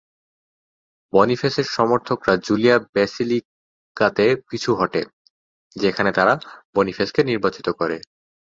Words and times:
বনিফেসের 1.13 1.67
সমর্থকরা 1.71 2.33
জুলিয়া 2.37 2.75
ব্যাসিলিকাতে 2.93 4.25
পিছু 4.49 4.71
হটে, 4.75 5.01
যেখানে 5.75 6.09
তারা 6.11 6.33
বনিফেসকে 6.75 7.21
নির্বাচিত 7.23 7.67
করে। 7.79 7.97